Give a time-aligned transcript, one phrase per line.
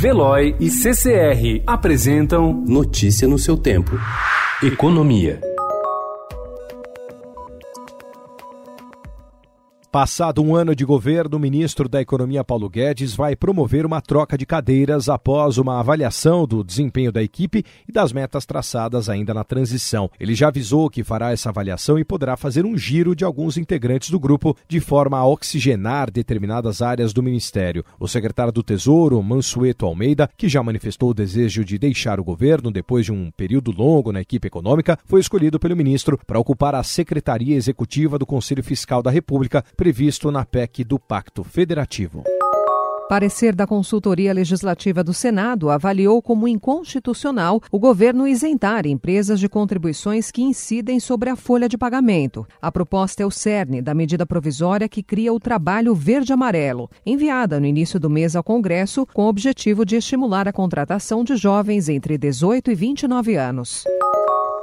[0.00, 3.90] Veloy e CCR apresentam Notícia no seu tempo.
[4.62, 5.49] Economia.
[9.92, 14.38] Passado um ano de governo, o ministro da Economia Paulo Guedes vai promover uma troca
[14.38, 19.42] de cadeiras após uma avaliação do desempenho da equipe e das metas traçadas ainda na
[19.42, 20.08] transição.
[20.20, 24.10] Ele já avisou que fará essa avaliação e poderá fazer um giro de alguns integrantes
[24.10, 27.84] do grupo de forma a oxigenar determinadas áreas do ministério.
[27.98, 32.70] O secretário do Tesouro, Mansueto Almeida, que já manifestou o desejo de deixar o governo
[32.70, 36.84] depois de um período longo na equipe econômica, foi escolhido pelo ministro para ocupar a
[36.84, 42.22] Secretaria Executiva do Conselho Fiscal da República previsto na PEC do Pacto Federativo.
[43.08, 50.30] Parecer da Consultoria Legislativa do Senado avaliou como inconstitucional o governo isentar empresas de contribuições
[50.30, 52.46] que incidem sobre a folha de pagamento.
[52.60, 57.64] A proposta é o cerne da medida provisória que cria o trabalho verde-amarelo, enviada no
[57.64, 62.18] início do mês ao Congresso com o objetivo de estimular a contratação de jovens entre
[62.18, 63.84] 18 e 29 anos.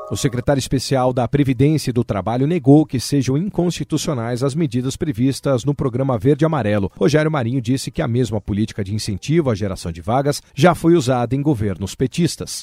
[0.10, 5.66] O secretário especial da Previdência e do Trabalho negou que sejam inconstitucionais as medidas previstas
[5.66, 6.90] no programa Verde Amarelo.
[6.96, 10.96] Rogério Marinho disse que a mesma política de incentivo à geração de vagas já foi
[10.96, 12.62] usada em governos petistas.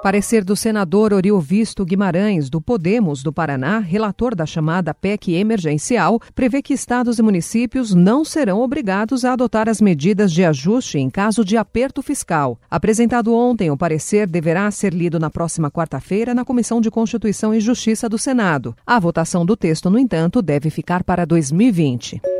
[0.00, 6.62] Parecer do senador Visto Guimarães, do Podemos do Paraná, relator da chamada PEC emergencial, prevê
[6.62, 11.44] que estados e municípios não serão obrigados a adotar as medidas de ajuste em caso
[11.44, 12.60] de aperto fiscal.
[12.70, 17.58] Apresentado ontem, o parecer deverá ser lido na próxima quarta-feira na Comissão de Constituição e
[17.58, 18.76] Justiça do Senado.
[18.86, 22.37] A votação do texto, no entanto, deve ficar para 2020.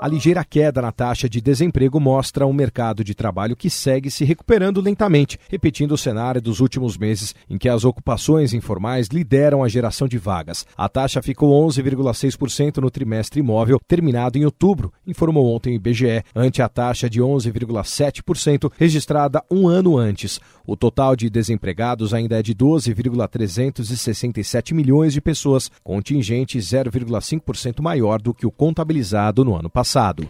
[0.00, 4.24] A ligeira queda na taxa de desemprego mostra um mercado de trabalho que segue se
[4.24, 9.68] recuperando lentamente, repetindo o cenário dos últimos meses em que as ocupações informais lideram a
[9.68, 10.64] geração de vagas.
[10.76, 16.62] A taxa ficou 11,6% no trimestre imóvel terminado em outubro, informou ontem o IBGE, ante
[16.62, 20.38] a taxa de 11,7% registrada um ano antes.
[20.64, 28.32] O total de desempregados ainda é de 12,367 milhões de pessoas, contingente 0,5% maior do
[28.32, 30.28] que o contabilizado no ano passado passado.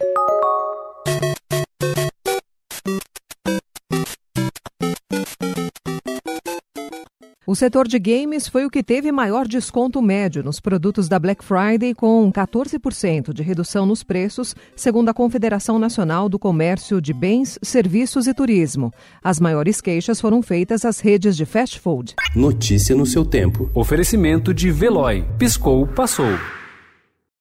[7.45, 11.43] O setor de games foi o que teve maior desconto médio nos produtos da Black
[11.43, 17.59] Friday, com 14% de redução nos preços, segundo a Confederação Nacional do Comércio de Bens,
[17.63, 18.93] Serviços e Turismo.
[19.25, 22.15] As maiores queixas foram feitas às redes de fast food.
[22.37, 23.71] Notícia no seu tempo.
[23.75, 25.25] Oferecimento de Veloy.
[25.39, 26.58] Piscou, passou.